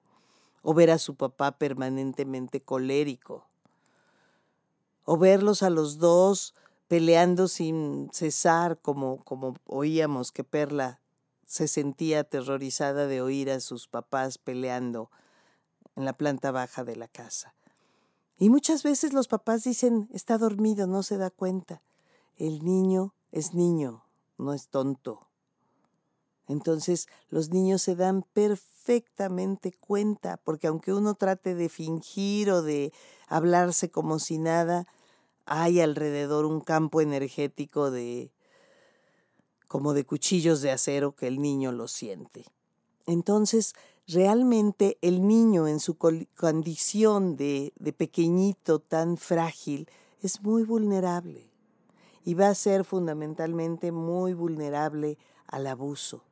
o 0.62 0.75
ver 0.75 0.90
a 0.90 0.99
su 0.99 1.16
papá 1.16 1.59
permanentemente 1.59 2.62
colérico 2.62 3.47
o 5.04 5.18
verlos 5.18 5.62
a 5.62 5.71
los 5.71 5.99
dos 5.99 6.54
peleando 6.88 7.49
sin 7.49 8.09
cesar 8.12 8.78
como, 8.78 9.23
como 9.25 9.56
oíamos 9.66 10.33
que 10.33 10.44
Perla 10.44 11.00
se 11.47 11.69
sentía 11.69 12.21
aterrorizada 12.21 13.07
de 13.07 13.21
oír 13.21 13.51
a 13.51 13.61
sus 13.61 13.89
papás 13.89 14.39
peleando 14.39 15.11
en 15.97 16.05
la 16.05 16.13
planta 16.13 16.51
baja 16.51 16.85
de 16.85 16.97
la 16.97 17.09
casa. 17.09 17.55
Y 18.39 18.51
muchas 18.51 18.83
veces 18.83 19.13
los 19.13 19.29
papás 19.29 19.65
dicen, 19.65 20.09
está 20.13 20.39
dormido, 20.39 20.87
no 20.87 21.03
se 21.03 21.17
da 21.17 21.31
cuenta. 21.31 21.83
El 22.37 22.65
niño 22.65 23.15
es 23.31 23.55
niño, 23.55 24.05
no 24.39 24.53
es 24.53 24.69
tonto. 24.69 25.29
Entonces 26.49 27.07
los 27.29 27.51
niños 27.51 27.83
se 27.83 27.95
dan 27.95 28.23
perfectamente 28.33 29.73
cuenta, 29.73 30.37
porque 30.39 30.67
aunque 30.67 30.93
uno 30.93 31.15
trate 31.15 31.55
de 31.55 31.69
fingir 31.69 32.51
o 32.51 32.63
de 32.63 32.93
hablarse 33.29 33.91
como 33.91 34.19
si 34.19 34.39
nada, 34.39 34.87
hay 35.47 35.81
alrededor 35.81 36.45
un 36.45 36.61
campo 36.61 37.01
energético 37.01 37.91
de 37.91 38.34
como 39.75 39.93
de 39.93 40.07
cuchillos 40.07 40.62
de 40.62 40.71
acero 40.71 41.16
que 41.16 41.26
el 41.26 41.43
niño 41.43 41.73
lo 41.73 41.88
siente. 41.88 42.45
Entonces, 43.07 43.75
realmente 44.07 44.99
el 45.02 45.26
niño 45.26 45.66
en 45.66 45.81
su 45.81 45.97
condición 45.97 47.37
de, 47.37 47.73
de 47.76 47.93
pequeñito 47.93 48.78
tan 48.78 49.16
frágil 49.16 49.88
es 50.23 50.40
muy 50.43 50.62
vulnerable 50.62 51.49
y 52.25 52.35
va 52.35 52.50
a 52.50 52.54
ser 52.54 52.85
fundamentalmente 52.85 53.90
muy 53.90 54.33
vulnerable 54.33 55.19
al 55.49 55.66
abuso, 55.66 56.23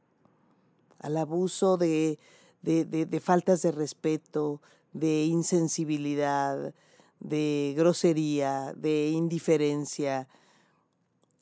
al 1.00 1.16
abuso 1.16 1.76
de, 1.76 2.20
de, 2.62 2.84
de, 2.84 3.20
faltas 3.20 3.60
de 3.62 3.72
respeto, 3.72 4.60
de 4.92 5.24
insensibilidad, 5.24 6.72
de 7.18 7.74
grosería, 7.76 8.72
de 8.76 9.08
indiferencia 9.08 10.28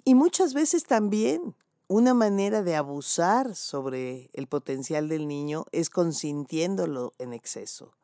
y 0.06 0.14
muchas 0.14 0.54
veces 0.54 0.84
también 0.84 1.54
una 1.90 2.14
manera 2.14 2.62
de 2.62 2.76
abusar 2.76 3.56
sobre 3.56 4.30
el 4.32 4.46
potencial 4.46 5.08
del 5.08 5.26
niño 5.26 5.64
es 5.72 5.90
consintiéndolo 5.90 7.14
en 7.18 7.32
exceso. 7.32 7.96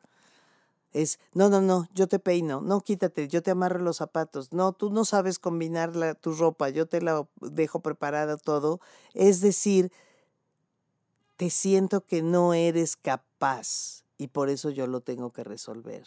Es, 0.91 1.19
no, 1.33 1.47
no, 1.47 1.61
no, 1.61 1.87
yo 1.93 2.09
te 2.09 2.19
peino, 2.19 2.59
no, 2.59 2.81
quítate, 2.81 3.29
yo 3.29 3.41
te 3.41 3.51
amarro 3.51 3.79
los 3.79 3.95
zapatos, 3.95 4.51
no, 4.51 4.73
tú 4.73 4.89
no 4.89 5.05
sabes 5.05 5.39
combinar 5.39 5.93
tu 6.15 6.33
ropa, 6.33 6.67
yo 6.67 6.85
te 6.85 7.01
la 7.01 7.25
dejo 7.39 7.79
preparada 7.79 8.35
todo. 8.35 8.81
Es 9.13 9.39
decir, 9.39 9.89
te 11.37 11.49
siento 11.49 12.01
que 12.01 12.21
no 12.21 12.53
eres 12.53 12.97
capaz 12.97 14.03
y 14.17 14.27
por 14.27 14.49
eso 14.49 14.69
yo 14.69 14.85
lo 14.87 14.99
tengo 14.99 15.31
que 15.31 15.45
resolver. 15.45 16.03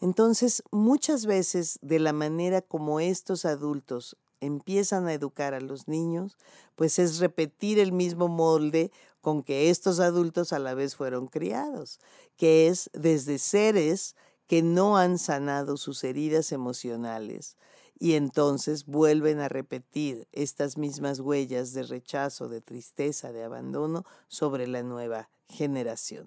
Entonces, 0.00 0.62
muchas 0.70 1.26
veces 1.26 1.78
de 1.82 1.98
la 1.98 2.14
manera 2.14 2.62
como 2.62 2.98
estos 2.98 3.44
adultos 3.44 4.16
empiezan 4.44 5.06
a 5.06 5.12
educar 5.12 5.54
a 5.54 5.60
los 5.60 5.88
niños, 5.88 6.36
pues 6.76 6.98
es 6.98 7.18
repetir 7.18 7.78
el 7.78 7.92
mismo 7.92 8.28
molde 8.28 8.90
con 9.20 9.42
que 9.42 9.70
estos 9.70 10.00
adultos 10.00 10.52
a 10.52 10.58
la 10.58 10.74
vez 10.74 10.96
fueron 10.96 11.26
criados, 11.26 11.98
que 12.36 12.68
es 12.68 12.90
desde 12.92 13.38
seres 13.38 14.16
que 14.46 14.62
no 14.62 14.98
han 14.98 15.18
sanado 15.18 15.76
sus 15.76 16.04
heridas 16.04 16.52
emocionales 16.52 17.56
y 17.98 18.14
entonces 18.14 18.86
vuelven 18.86 19.40
a 19.40 19.48
repetir 19.48 20.26
estas 20.32 20.76
mismas 20.76 21.20
huellas 21.20 21.72
de 21.72 21.84
rechazo, 21.84 22.48
de 22.48 22.60
tristeza, 22.60 23.32
de 23.32 23.44
abandono 23.44 24.04
sobre 24.28 24.66
la 24.66 24.82
nueva 24.82 25.28
generación. 25.48 26.26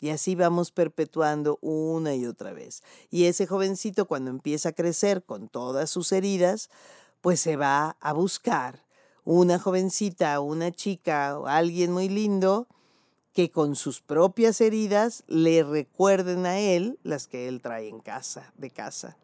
Y 0.00 0.08
así 0.08 0.34
vamos 0.34 0.72
perpetuando 0.72 1.58
una 1.60 2.16
y 2.16 2.26
otra 2.26 2.52
vez. 2.52 2.82
Y 3.10 3.26
ese 3.26 3.46
jovencito 3.46 4.06
cuando 4.06 4.30
empieza 4.30 4.70
a 4.70 4.72
crecer 4.72 5.22
con 5.22 5.48
todas 5.48 5.90
sus 5.90 6.10
heridas, 6.10 6.70
pues 7.22 7.40
se 7.40 7.56
va 7.56 7.96
a 8.00 8.12
buscar 8.12 8.84
una 9.24 9.58
jovencita, 9.58 10.38
una 10.40 10.72
chica 10.72 11.38
o 11.38 11.46
alguien 11.46 11.92
muy 11.92 12.08
lindo 12.08 12.66
que 13.32 13.50
con 13.50 13.76
sus 13.76 14.02
propias 14.02 14.60
heridas 14.60 15.24
le 15.28 15.62
recuerden 15.62 16.44
a 16.44 16.58
él 16.58 16.98
las 17.02 17.28
que 17.28 17.48
él 17.48 17.62
trae 17.62 17.88
en 17.88 18.00
casa, 18.00 18.52
de 18.58 18.70
casa. 18.70 19.16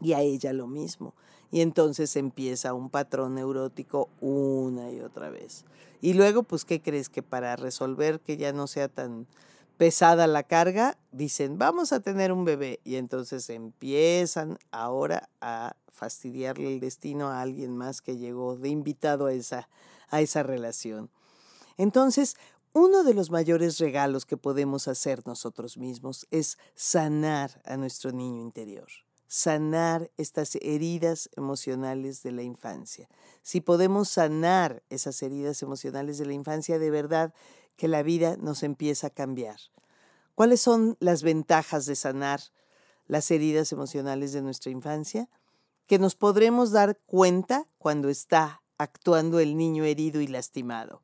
Y 0.00 0.12
a 0.12 0.20
ella 0.20 0.52
lo 0.52 0.66
mismo. 0.66 1.14
Y 1.50 1.62
entonces 1.62 2.14
empieza 2.16 2.74
un 2.74 2.90
patrón 2.90 3.36
neurótico 3.36 4.10
una 4.20 4.90
y 4.92 5.00
otra 5.00 5.30
vez. 5.30 5.64
Y 6.02 6.12
luego, 6.12 6.42
pues, 6.42 6.64
¿qué 6.64 6.82
crees? 6.82 7.08
Que 7.08 7.22
para 7.22 7.56
resolver 7.56 8.20
que 8.20 8.36
ya 8.36 8.52
no 8.52 8.66
sea 8.66 8.88
tan 8.88 9.26
pesada 9.84 10.26
la 10.26 10.44
carga, 10.44 10.96
dicen, 11.12 11.58
vamos 11.58 11.92
a 11.92 12.00
tener 12.00 12.32
un 12.32 12.46
bebé. 12.46 12.80
Y 12.84 12.96
entonces 12.96 13.50
empiezan 13.50 14.58
ahora 14.70 15.28
a 15.42 15.76
fastidiarle 15.92 16.72
el 16.72 16.80
destino 16.80 17.28
a 17.28 17.42
alguien 17.42 17.76
más 17.76 18.00
que 18.00 18.16
llegó 18.16 18.56
de 18.56 18.70
invitado 18.70 19.26
a 19.26 19.34
esa, 19.34 19.68
a 20.08 20.22
esa 20.22 20.42
relación. 20.42 21.10
Entonces, 21.76 22.36
uno 22.72 23.04
de 23.04 23.12
los 23.12 23.30
mayores 23.30 23.76
regalos 23.76 24.24
que 24.24 24.38
podemos 24.38 24.88
hacer 24.88 25.20
nosotros 25.26 25.76
mismos 25.76 26.26
es 26.30 26.56
sanar 26.74 27.60
a 27.66 27.76
nuestro 27.76 28.10
niño 28.10 28.40
interior, 28.40 28.88
sanar 29.26 30.10
estas 30.16 30.54
heridas 30.62 31.28
emocionales 31.36 32.22
de 32.22 32.32
la 32.32 32.42
infancia. 32.42 33.06
Si 33.42 33.60
podemos 33.60 34.08
sanar 34.08 34.82
esas 34.88 35.22
heridas 35.22 35.62
emocionales 35.62 36.16
de 36.16 36.24
la 36.24 36.32
infancia, 36.32 36.78
de 36.78 36.90
verdad 36.90 37.34
que 37.76 37.86
la 37.86 38.02
vida 38.02 38.38
nos 38.38 38.62
empieza 38.62 39.08
a 39.08 39.10
cambiar. 39.10 39.58
¿Cuáles 40.34 40.60
son 40.60 40.96
las 41.00 41.22
ventajas 41.22 41.86
de 41.86 41.96
sanar 41.96 42.40
las 43.06 43.30
heridas 43.30 43.72
emocionales 43.72 44.32
de 44.32 44.42
nuestra 44.42 44.70
infancia? 44.70 45.28
que 45.86 45.98
nos 45.98 46.14
podremos 46.14 46.70
dar 46.72 46.98
cuenta 47.06 47.66
cuando 47.78 48.08
está 48.08 48.62
actuando 48.78 49.38
el 49.38 49.56
niño 49.56 49.84
herido 49.84 50.20
y 50.20 50.26
lastimado. 50.26 51.02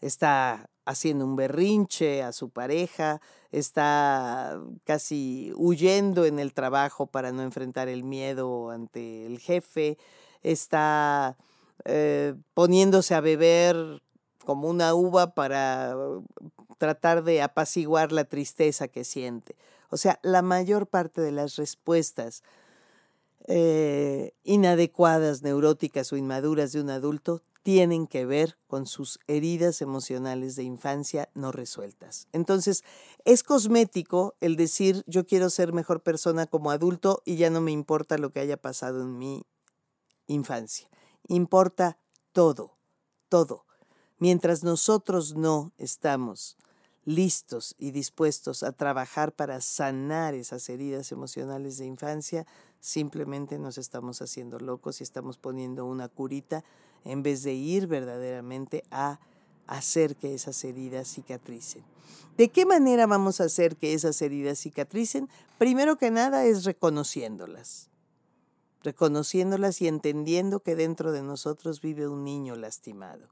está 0.00 0.68
haciendo 0.84 1.24
un 1.24 1.36
berrinche 1.36 2.24
a 2.24 2.32
su 2.32 2.50
pareja, 2.50 3.20
está 3.52 4.60
casi 4.82 5.52
huyendo 5.54 6.24
en 6.24 6.40
el 6.40 6.52
trabajo 6.52 7.06
para 7.06 7.30
no 7.30 7.42
enfrentar 7.42 7.88
el 7.88 8.02
miedo 8.02 8.70
ante 8.70 9.24
el 9.26 9.38
jefe, 9.38 9.96
está 10.42 11.36
eh, 11.84 12.34
poniéndose 12.52 13.14
a 13.14 13.20
beber 13.20 14.02
como 14.44 14.68
una 14.68 14.92
uva 14.94 15.34
para 15.34 15.94
tratar 16.82 17.22
de 17.22 17.42
apaciguar 17.42 18.10
la 18.10 18.24
tristeza 18.24 18.88
que 18.88 19.04
siente. 19.04 19.54
O 19.88 19.96
sea, 19.96 20.18
la 20.24 20.42
mayor 20.42 20.88
parte 20.88 21.20
de 21.20 21.30
las 21.30 21.54
respuestas 21.54 22.42
eh, 23.46 24.32
inadecuadas, 24.42 25.42
neuróticas 25.42 26.12
o 26.12 26.16
inmaduras 26.16 26.72
de 26.72 26.80
un 26.80 26.90
adulto 26.90 27.40
tienen 27.62 28.08
que 28.08 28.26
ver 28.26 28.58
con 28.66 28.86
sus 28.86 29.20
heridas 29.28 29.80
emocionales 29.80 30.56
de 30.56 30.64
infancia 30.64 31.28
no 31.34 31.52
resueltas. 31.52 32.26
Entonces, 32.32 32.82
es 33.24 33.44
cosmético 33.44 34.34
el 34.40 34.56
decir 34.56 35.04
yo 35.06 35.24
quiero 35.24 35.50
ser 35.50 35.72
mejor 35.72 36.02
persona 36.02 36.46
como 36.46 36.72
adulto 36.72 37.22
y 37.24 37.36
ya 37.36 37.48
no 37.48 37.60
me 37.60 37.70
importa 37.70 38.18
lo 38.18 38.32
que 38.32 38.40
haya 38.40 38.56
pasado 38.56 39.02
en 39.02 39.18
mi 39.18 39.46
infancia. 40.26 40.90
Importa 41.28 41.96
todo, 42.32 42.72
todo. 43.28 43.66
Mientras 44.18 44.64
nosotros 44.64 45.36
no 45.36 45.72
estamos 45.78 46.56
listos 47.04 47.74
y 47.78 47.90
dispuestos 47.90 48.62
a 48.62 48.72
trabajar 48.72 49.32
para 49.32 49.60
sanar 49.60 50.34
esas 50.34 50.68
heridas 50.68 51.12
emocionales 51.12 51.78
de 51.78 51.86
infancia, 51.86 52.46
simplemente 52.80 53.58
nos 53.58 53.78
estamos 53.78 54.22
haciendo 54.22 54.58
locos 54.58 55.00
y 55.00 55.04
estamos 55.04 55.38
poniendo 55.38 55.84
una 55.84 56.08
curita 56.08 56.64
en 57.04 57.22
vez 57.22 57.42
de 57.42 57.54
ir 57.54 57.86
verdaderamente 57.86 58.84
a 58.90 59.18
hacer 59.66 60.16
que 60.16 60.34
esas 60.34 60.62
heridas 60.64 61.08
cicatricen. 61.08 61.82
¿De 62.36 62.48
qué 62.48 62.64
manera 62.66 63.06
vamos 63.06 63.40
a 63.40 63.44
hacer 63.44 63.76
que 63.76 63.94
esas 63.94 64.20
heridas 64.22 64.58
cicatricen? 64.58 65.28
Primero 65.58 65.96
que 65.96 66.10
nada 66.10 66.44
es 66.44 66.64
reconociéndolas, 66.64 67.88
reconociéndolas 68.82 69.82
y 69.82 69.88
entendiendo 69.88 70.60
que 70.60 70.76
dentro 70.76 71.12
de 71.12 71.22
nosotros 71.22 71.80
vive 71.80 72.08
un 72.08 72.24
niño 72.24 72.56
lastimado. 72.56 73.28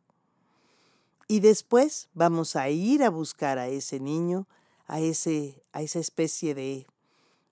Y 1.31 1.39
después 1.39 2.09
vamos 2.13 2.57
a 2.57 2.71
ir 2.71 3.05
a 3.05 3.09
buscar 3.09 3.61
a 3.61 3.69
ese 3.69 4.01
niño, 4.01 4.49
a, 4.89 4.99
ese, 4.99 5.63
a 5.71 5.81
esa 5.81 6.01
especie 6.01 6.57
de, 6.57 6.89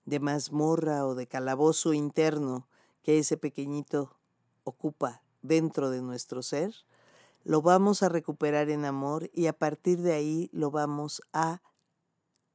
de 0.03 0.19
mazmorra 0.19 1.05
o 1.05 1.15
de 1.15 1.27
calabozo 1.27 1.93
interno 1.93 2.67
que 3.03 3.19
ese 3.19 3.37
pequeñito 3.37 4.17
ocupa 4.65 5.21
dentro 5.43 5.91
de 5.91 6.01
nuestro 6.01 6.43
ser, 6.43 6.75
lo 7.45 7.61
vamos 7.61 8.03
a 8.03 8.09
recuperar 8.09 8.69
en 8.69 8.83
amor 8.83 9.29
y 9.33 9.47
a 9.47 9.53
partir 9.53 10.01
de 10.01 10.11
ahí 10.11 10.49
lo 10.51 10.71
vamos 10.71 11.21
a 11.31 11.61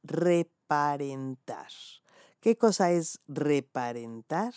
reparentar. 0.03 1.71
¿Qué 2.39 2.55
cosa 2.55 2.91
es 2.91 3.19
reparentar? 3.27 4.53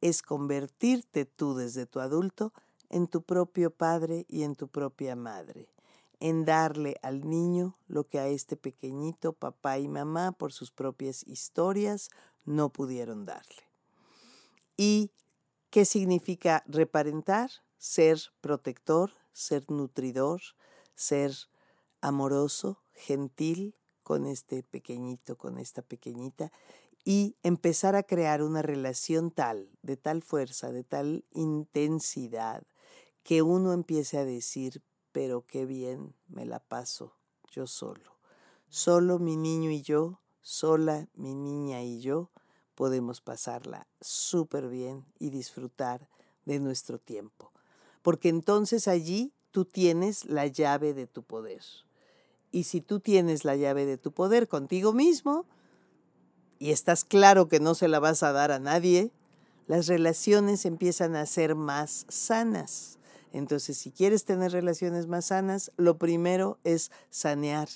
Es 0.00 0.22
convertirte 0.22 1.24
tú 1.24 1.56
desde 1.56 1.84
tu 1.84 1.98
adulto 1.98 2.52
en 2.90 3.08
tu 3.08 3.22
propio 3.22 3.72
padre 3.72 4.24
y 4.28 4.44
en 4.44 4.54
tu 4.54 4.68
propia 4.68 5.16
madre, 5.16 5.68
en 6.20 6.44
darle 6.44 6.96
al 7.02 7.28
niño 7.28 7.76
lo 7.86 8.04
que 8.04 8.18
a 8.18 8.28
este 8.28 8.56
pequeñito 8.56 9.32
papá 9.32 9.78
y 9.78 9.88
mamá 9.88 10.32
por 10.32 10.52
sus 10.52 10.70
propias 10.70 11.26
historias 11.26 12.10
no 12.44 12.70
pudieron 12.70 13.24
darle. 13.24 13.64
Y 14.76 15.10
¿Qué 15.76 15.84
significa 15.84 16.64
reparentar? 16.66 17.50
Ser 17.76 18.18
protector, 18.40 19.12
ser 19.34 19.70
nutridor, 19.70 20.40
ser 20.94 21.34
amoroso, 22.00 22.80
gentil 22.94 23.74
con 24.02 24.24
este 24.24 24.62
pequeñito, 24.62 25.36
con 25.36 25.58
esta 25.58 25.82
pequeñita, 25.82 26.50
y 27.04 27.36
empezar 27.42 27.94
a 27.94 28.04
crear 28.04 28.42
una 28.42 28.62
relación 28.62 29.30
tal, 29.30 29.68
de 29.82 29.98
tal 29.98 30.22
fuerza, 30.22 30.72
de 30.72 30.82
tal 30.82 31.26
intensidad, 31.32 32.62
que 33.22 33.42
uno 33.42 33.74
empiece 33.74 34.16
a 34.16 34.24
decir, 34.24 34.82
pero 35.16 35.46
qué 35.46 35.64
bien 35.64 36.14
me 36.28 36.44
la 36.44 36.58
paso 36.58 37.14
yo 37.50 37.66
solo. 37.66 38.18
Solo 38.68 39.18
mi 39.18 39.38
niño 39.38 39.70
y 39.70 39.80
yo, 39.80 40.20
sola 40.42 41.08
mi 41.14 41.34
niña 41.34 41.82
y 41.82 42.00
yo, 42.00 42.28
podemos 42.74 43.22
pasarla 43.22 43.86
súper 44.02 44.68
bien 44.68 45.06
y 45.18 45.30
disfrutar 45.30 46.10
de 46.44 46.60
nuestro 46.60 46.98
tiempo. 46.98 47.50
Porque 48.02 48.28
entonces 48.28 48.88
allí 48.88 49.32
tú 49.52 49.64
tienes 49.64 50.26
la 50.26 50.48
llave 50.48 50.92
de 50.92 51.06
tu 51.06 51.22
poder. 51.22 51.62
Y 52.52 52.64
si 52.64 52.82
tú 52.82 53.00
tienes 53.00 53.46
la 53.46 53.56
llave 53.56 53.86
de 53.86 53.96
tu 53.96 54.12
poder 54.12 54.48
contigo 54.48 54.92
mismo 54.92 55.46
y 56.58 56.72
estás 56.72 57.04
claro 57.06 57.48
que 57.48 57.58
no 57.58 57.74
se 57.74 57.88
la 57.88 58.00
vas 58.00 58.22
a 58.22 58.32
dar 58.32 58.52
a 58.52 58.58
nadie, 58.58 59.12
las 59.66 59.86
relaciones 59.86 60.66
empiezan 60.66 61.16
a 61.16 61.24
ser 61.24 61.54
más 61.54 62.04
sanas. 62.10 62.98
Entonces, 63.36 63.76
si 63.76 63.92
quieres 63.92 64.24
tener 64.24 64.52
relaciones 64.52 65.06
más 65.06 65.26
sanas, 65.26 65.70
lo 65.76 65.98
primero 65.98 66.58
es 66.64 66.90
sanear 67.10 67.68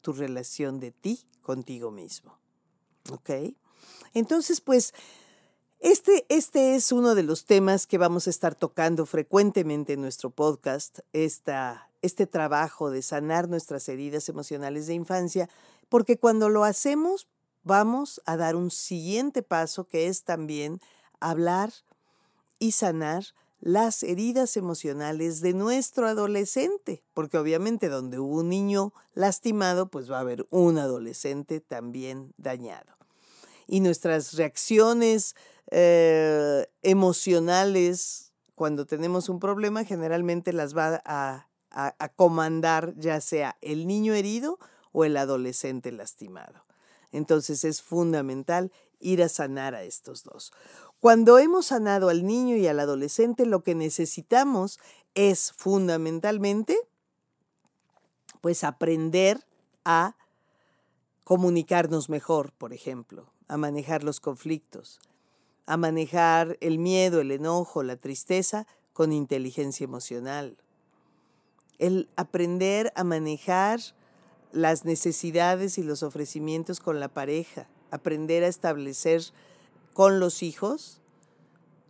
tu 0.00 0.12
relación 0.12 0.78
de 0.78 0.92
ti 0.92 1.26
contigo 1.42 1.90
mismo. 1.90 2.38
¿Ok? 3.10 3.30
Entonces, 4.14 4.60
pues, 4.60 4.94
este, 5.80 6.24
este 6.28 6.76
es 6.76 6.92
uno 6.92 7.16
de 7.16 7.24
los 7.24 7.46
temas 7.46 7.88
que 7.88 7.98
vamos 7.98 8.28
a 8.28 8.30
estar 8.30 8.54
tocando 8.54 9.06
frecuentemente 9.06 9.94
en 9.94 10.02
nuestro 10.02 10.30
podcast, 10.30 11.00
esta, 11.12 11.90
este 12.00 12.26
trabajo 12.26 12.90
de 12.90 13.02
sanar 13.02 13.48
nuestras 13.48 13.88
heridas 13.88 14.28
emocionales 14.28 14.86
de 14.86 14.94
infancia, 14.94 15.48
porque 15.88 16.18
cuando 16.18 16.48
lo 16.48 16.62
hacemos 16.62 17.26
vamos 17.64 18.22
a 18.24 18.36
dar 18.36 18.54
un 18.54 18.70
siguiente 18.70 19.42
paso 19.42 19.84
que 19.86 20.06
es 20.06 20.22
también 20.22 20.80
hablar 21.18 21.72
y 22.60 22.72
sanar 22.72 23.24
las 23.60 24.02
heridas 24.02 24.56
emocionales 24.56 25.40
de 25.40 25.52
nuestro 25.54 26.06
adolescente, 26.06 27.02
porque 27.14 27.38
obviamente 27.38 27.88
donde 27.88 28.18
hubo 28.18 28.38
un 28.38 28.48
niño 28.48 28.92
lastimado, 29.14 29.90
pues 29.90 30.10
va 30.10 30.18
a 30.18 30.20
haber 30.20 30.46
un 30.50 30.78
adolescente 30.78 31.60
también 31.60 32.32
dañado 32.36 32.98
y 33.68 33.80
nuestras 33.80 34.32
reacciones 34.32 35.36
eh, 35.70 36.66
emocionales 36.82 38.32
cuando 38.56 38.86
tenemos 38.86 39.28
un 39.28 39.38
problema 39.38 39.84
generalmente 39.84 40.52
las 40.52 40.76
va 40.76 41.00
a, 41.04 41.44
comandar 42.16 42.94
ya 42.96 43.20
sea 43.20 43.56
el 43.60 43.86
niño 43.86 44.14
herido 44.14 44.58
o 44.90 45.04
el 45.04 45.16
adolescente 45.16 45.92
lastimado. 45.92 46.64
Entonces 47.12 47.62
es 47.62 47.82
fundamental 47.82 48.72
ir 48.98 49.22
a 49.22 49.28
sanar 49.28 49.74
a 49.76 49.84
estos 49.84 50.24
dos. 50.24 50.50
Cuando 51.00 51.38
hemos 51.38 51.66
sanado 51.66 52.08
al 52.08 52.26
niño 52.26 52.56
y 52.56 52.66
al 52.66 52.80
adolescente, 52.80 53.46
lo 53.46 53.62
que 53.62 53.74
necesitamos 53.74 54.78
es 55.14 55.52
fundamentalmente 55.52 56.76
pues 58.40 58.64
aprender 58.64 59.44
a 59.84 60.16
comunicarnos 61.24 62.08
mejor, 62.08 62.52
por 62.52 62.72
ejemplo 62.72 63.30
a 63.48 63.56
manejar 63.56 64.04
los 64.04 64.20
conflictos, 64.20 65.00
a 65.66 65.76
manejar 65.76 66.56
el 66.60 66.78
miedo, 66.78 67.20
el 67.20 67.30
enojo, 67.30 67.82
la 67.82 67.96
tristeza 67.96 68.66
con 68.92 69.12
inteligencia 69.12 69.84
emocional. 69.84 70.56
El 71.78 72.08
aprender 72.16 72.92
a 72.94 73.04
manejar 73.04 73.80
las 74.52 74.84
necesidades 74.84 75.78
y 75.78 75.82
los 75.82 76.02
ofrecimientos 76.02 76.80
con 76.80 77.00
la 77.00 77.08
pareja, 77.08 77.68
aprender 77.90 78.44
a 78.44 78.48
establecer 78.48 79.22
con 79.98 80.20
los 80.20 80.44
hijos 80.44 81.00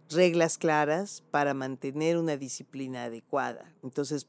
reglas 0.08 0.56
claras 0.56 1.22
para 1.30 1.52
mantener 1.52 2.16
una 2.16 2.38
disciplina 2.38 3.04
adecuada. 3.04 3.70
Entonces, 3.82 4.26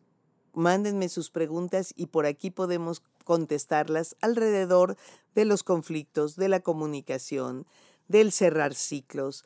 mándenme 0.51 1.07
sus 1.07 1.29
preguntas 1.29 1.93
y 1.95 2.07
por 2.07 2.25
aquí 2.25 2.51
podemos 2.51 3.01
contestarlas 3.23 4.17
alrededor 4.19 4.97
de 5.33 5.45
los 5.45 5.63
conflictos, 5.63 6.35
de 6.35 6.49
la 6.49 6.59
comunicación, 6.59 7.65
del 8.09 8.33
cerrar 8.33 8.75
ciclos, 8.75 9.45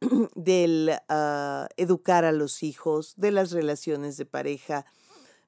del 0.34 0.92
ah, 1.10 1.68
educar 1.76 2.24
a 2.24 2.32
los 2.32 2.62
hijos, 2.62 3.12
de 3.18 3.32
las 3.32 3.50
relaciones 3.50 4.16
de 4.16 4.24
pareja, 4.24 4.86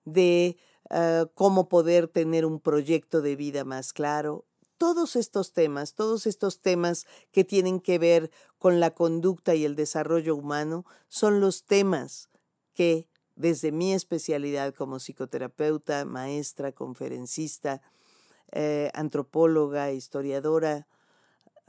de 0.04 0.58
ah, 0.90 1.24
cómo 1.32 1.70
poder 1.70 2.06
tener 2.06 2.44
un 2.44 2.60
proyecto 2.60 3.22
de 3.22 3.34
vida 3.34 3.64
más 3.64 3.94
claro. 3.94 4.44
Todos 4.78 5.16
estos 5.16 5.52
temas, 5.52 5.94
todos 5.94 6.26
estos 6.26 6.60
temas 6.60 7.06
que 7.32 7.44
tienen 7.44 7.80
que 7.80 7.98
ver 7.98 8.30
con 8.58 8.78
la 8.80 8.90
conducta 8.90 9.54
y 9.54 9.64
el 9.64 9.74
desarrollo 9.74 10.36
humano 10.36 10.84
son 11.08 11.40
los 11.40 11.64
temas 11.64 12.28
que 12.74 13.08
desde 13.36 13.72
mi 13.72 13.92
especialidad 13.92 14.74
como 14.74 14.98
psicoterapeuta, 14.98 16.04
maestra, 16.04 16.72
conferencista, 16.72 17.82
eh, 18.52 18.90
antropóloga, 18.94 19.92
historiadora, 19.92 20.86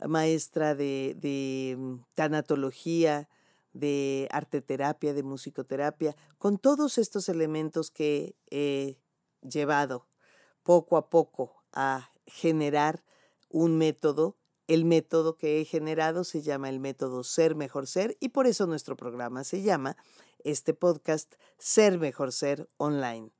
maestra 0.05 0.75
de, 0.75 1.75
mm, 1.77 1.95
tanatología, 2.13 3.29
de 3.73 4.27
arteterapia, 4.31 5.13
de 5.13 5.23
musicoterapia, 5.23 6.15
con 6.37 6.57
todos 6.57 6.97
estos 6.97 7.29
elementos 7.29 7.91
que 7.91 8.35
he 8.49 8.97
llevado 9.41 10.07
poco 10.63 10.97
a 10.97 11.09
poco 11.09 11.63
a 11.73 12.11
generar 12.27 13.03
un 13.49 13.77
método. 13.77 14.35
El 14.67 14.83
método 14.83 15.37
que 15.37 15.61
he 15.61 15.65
generado 15.65 16.23
se 16.23 16.41
llama 16.41 16.69
el 16.69 16.79
método 16.79 17.23
Ser 17.23 17.55
Mejor 17.55 17.87
Ser 17.87 18.17
y 18.19 18.29
por 18.29 18.47
eso 18.47 18.67
nuestro 18.67 18.97
programa 18.97 19.43
se 19.45 19.61
llama, 19.61 19.95
este 20.43 20.73
podcast, 20.73 21.35
Ser 21.57 21.97
Mejor 21.99 22.31
Ser 22.31 22.67
Online. 22.77 23.31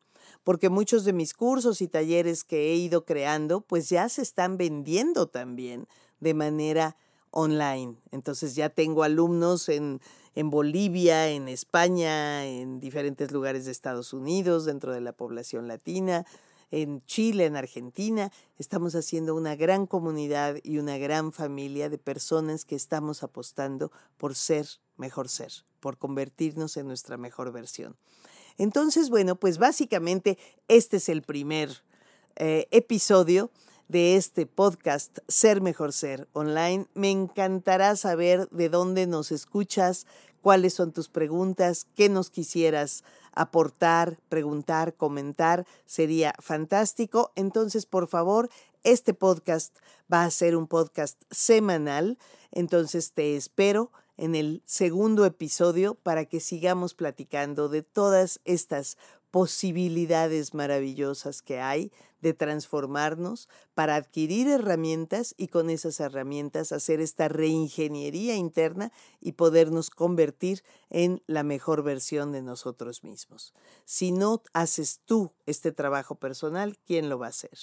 Porque 0.44 0.70
muchos 0.70 1.04
de 1.04 1.14
mis 1.14 1.34
cursos 1.34 1.82
y 1.82 1.88
talleres 1.88 2.44
que 2.44 2.72
he 2.72 2.76
ido 2.76 3.06
creando, 3.06 3.62
pues 3.62 3.90
ya 3.90 4.08
se 4.10 4.22
están 4.22 4.58
vendiendo 4.58 5.28
también 5.28 5.88
de 6.20 6.34
manera 6.34 6.96
online. 7.32 7.98
Entonces 8.12 8.56
ya 8.56 8.70
tengo 8.70 9.04
alumnos 9.04 9.70
en, 9.70 10.02
en 10.36 10.50
Bolivia, 10.50 11.30
en 11.30 11.48
España, 11.48 12.46
en 12.46 12.80
diferentes 12.80 13.32
lugares 13.32 13.66
de 13.66 13.72
Estados 13.72 14.14
Unidos, 14.14 14.66
dentro 14.66 14.94
de 14.94 15.02
la 15.02 15.12
población 15.12 15.68
latina, 15.68 16.26
en 16.72 17.04
Chile, 17.06 17.46
en 17.46 17.56
Argentina. 17.56 18.32
Estamos 18.58 18.96
haciendo 18.96 19.36
una 19.36 19.56
gran 19.56 19.86
comunidad 19.86 20.58
y 20.64 20.78
una 20.78 20.98
gran 20.98 21.32
familia 21.32 21.90
de 21.90 21.98
personas 21.98 22.66
que 22.66 22.76
estamos 22.76 23.24
apostando 23.24 23.92
por 24.18 24.36
ser 24.36 24.68
mejor 24.98 25.30
ser, 25.30 25.52
por 25.80 25.98
convertirnos 25.98 26.78
en 26.78 26.88
nuestra 26.88 27.18
mejor 27.18 27.52
versión. 27.52 27.96
Entonces, 28.58 29.10
bueno, 29.10 29.36
pues 29.36 29.58
básicamente 29.58 30.38
este 30.68 30.98
es 30.98 31.10
el 31.10 31.22
primer 31.22 31.84
eh, 32.36 32.68
episodio 32.72 33.52
de 33.88 34.16
este 34.16 34.46
podcast 34.46 35.20
Ser 35.28 35.62
Mejor 35.62 35.94
Ser 35.94 36.28
Online. 36.34 36.88
Me 36.94 37.12
encantará 37.12 37.96
saber 37.96 38.50
de 38.50 38.70
dónde 38.70 39.08
nos 39.08 39.32
escuchas, 39.32 40.08
cuáles 40.42 40.74
son 40.74 40.92
tus 40.92 41.08
preguntas, 41.08 41.88
qué 41.96 42.10
nos 42.10 42.30
quisieras 42.30 43.04
aportar, 43.42 44.20
preguntar, 44.30 44.96
comentar. 44.96 45.66
Sería 45.86 46.34
fantástico. 46.40 47.32
Entonces, 47.36 47.86
por 47.86 48.08
favor, 48.08 48.50
este 48.84 49.14
podcast 49.14 49.76
va 50.12 50.24
a 50.24 50.32
ser 50.32 50.56
un 50.56 50.68
podcast 50.68 51.22
semanal. 51.32 52.18
Entonces, 52.52 53.12
te 53.14 53.36
espero 53.36 53.92
en 54.18 54.36
el 54.36 54.64
segundo 54.66 55.26
episodio 55.26 55.96
para 55.96 56.26
que 56.26 56.40
sigamos 56.40 56.94
platicando 56.94 57.70
de 57.70 57.84
todas 57.84 58.40
estas 58.46 58.98
posibilidades 59.32 60.54
maravillosas 60.54 61.42
que 61.42 61.60
hay 61.60 61.92
de 62.22 62.34
transformarnos 62.34 63.50
para 63.74 63.96
adquirir 63.96 64.48
herramientas 64.48 65.34
y 65.38 65.48
con 65.48 65.70
esas 65.70 66.00
herramientas 66.00 66.72
hacer 66.72 67.00
esta 67.00 67.28
reingeniería 67.28 68.36
interna 68.36 68.92
y 69.22 69.34
podernos 69.34 69.90
convertir 69.90 70.64
en 70.90 71.22
la 71.28 71.44
mejor 71.44 71.84
versión 71.84 72.32
de 72.32 72.42
nosotros 72.42 73.04
mismos. 73.04 73.54
Si 73.86 74.12
no 74.12 74.42
haces 74.54 75.02
tú 75.06 75.32
este 75.46 75.72
trabajo 75.72 76.16
personal, 76.16 76.78
¿quién 76.86 77.10
lo 77.10 77.20
va 77.20 77.28
a 77.28 77.30
hacer? 77.30 77.58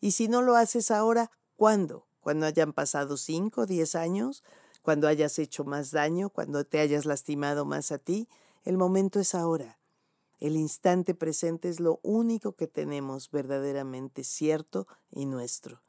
Y 0.00 0.12
si 0.12 0.28
no 0.28 0.42
lo 0.42 0.56
haces 0.56 0.90
ahora, 0.90 1.30
¿cuándo? 1.56 2.06
Cuando 2.20 2.46
hayan 2.46 2.72
pasado 2.72 3.16
5, 3.16 3.66
10 3.66 3.94
años, 3.94 4.42
cuando 4.82 5.06
hayas 5.06 5.38
hecho 5.38 5.64
más 5.64 5.92
daño, 5.92 6.28
cuando 6.28 6.64
te 6.64 6.80
hayas 6.80 7.06
lastimado 7.06 7.64
más 7.64 7.92
a 7.92 7.98
ti, 7.98 8.28
el 8.64 8.78
momento 8.78 9.20
es 9.20 9.34
ahora. 9.34 9.78
El 10.42 10.56
instante 10.56 11.14
presente 11.14 11.68
es 11.68 11.78
lo 11.78 12.00
único 12.02 12.56
que 12.56 12.66
tenemos 12.66 13.30
verdaderamente 13.30 14.24
cierto 14.24 14.88
y 15.12 15.24
nuestro. 15.24 15.84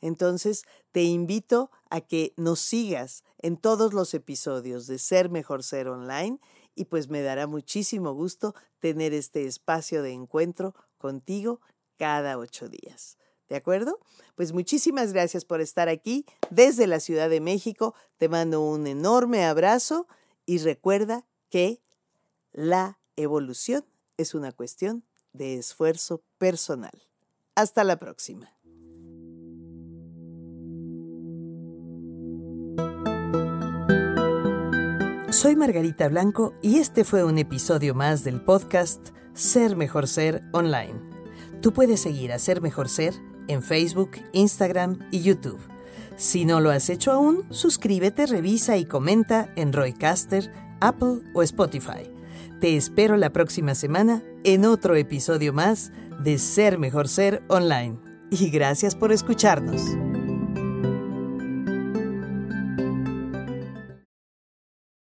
Entonces, 0.00 0.62
te 0.90 1.02
invito 1.02 1.70
a 1.90 2.00
que 2.00 2.32
nos 2.38 2.60
sigas 2.60 3.24
en 3.36 3.58
todos 3.58 3.92
los 3.92 4.14
episodios 4.14 4.86
de 4.86 4.98
Ser 4.98 5.28
Mejor 5.28 5.62
Ser 5.62 5.88
Online 5.88 6.40
y 6.74 6.86
pues 6.86 7.10
me 7.10 7.20
dará 7.20 7.46
muchísimo 7.46 8.14
gusto 8.14 8.54
tener 8.78 9.12
este 9.12 9.44
espacio 9.44 10.02
de 10.02 10.12
encuentro 10.12 10.74
contigo 10.96 11.60
cada 11.98 12.38
ocho 12.38 12.70
días. 12.70 13.18
¿De 13.50 13.56
acuerdo? 13.56 13.98
Pues 14.34 14.54
muchísimas 14.54 15.12
gracias 15.12 15.44
por 15.44 15.60
estar 15.60 15.90
aquí 15.90 16.24
desde 16.48 16.86
la 16.86 17.00
Ciudad 17.00 17.28
de 17.28 17.42
México. 17.42 17.94
Te 18.16 18.30
mando 18.30 18.62
un 18.62 18.86
enorme 18.86 19.44
abrazo 19.44 20.06
y 20.46 20.56
recuerda 20.56 21.26
que 21.50 21.82
la 22.52 22.99
evolución 23.22 23.84
es 24.16 24.34
una 24.34 24.52
cuestión 24.52 25.04
de 25.32 25.56
esfuerzo 25.56 26.22
personal. 26.38 27.06
Hasta 27.54 27.84
la 27.84 27.98
próxima. 27.98 28.52
Soy 35.30 35.56
Margarita 35.56 36.08
Blanco 36.08 36.54
y 36.60 36.78
este 36.78 37.04
fue 37.04 37.24
un 37.24 37.38
episodio 37.38 37.94
más 37.94 38.24
del 38.24 38.42
podcast 38.42 39.10
Ser 39.32 39.76
Mejor 39.76 40.08
Ser 40.08 40.42
Online. 40.52 41.00
Tú 41.62 41.72
puedes 41.72 42.00
seguir 42.00 42.32
a 42.32 42.38
Ser 42.38 42.60
Mejor 42.60 42.88
Ser 42.88 43.14
en 43.48 43.62
Facebook, 43.62 44.10
Instagram 44.32 45.08
y 45.10 45.22
YouTube. 45.22 45.60
Si 46.16 46.44
no 46.44 46.60
lo 46.60 46.70
has 46.70 46.90
hecho 46.90 47.12
aún, 47.12 47.46
suscríbete, 47.50 48.26
revisa 48.26 48.76
y 48.76 48.84
comenta 48.84 49.52
en 49.56 49.72
Roycaster, 49.72 50.52
Apple 50.80 51.22
o 51.32 51.42
Spotify. 51.42 52.19
Te 52.60 52.76
espero 52.76 53.16
la 53.16 53.30
próxima 53.30 53.74
semana 53.74 54.22
en 54.44 54.66
otro 54.66 54.94
episodio 54.94 55.54
más 55.54 55.92
de 56.22 56.36
Ser 56.36 56.76
Mejor 56.76 57.08
Ser 57.08 57.42
Online. 57.48 57.98
Y 58.30 58.50
gracias 58.50 58.94
por 58.94 59.12
escucharnos. 59.12 59.80